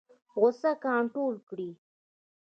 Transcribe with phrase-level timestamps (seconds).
[0.39, 1.71] غوسه کنټرول کړئ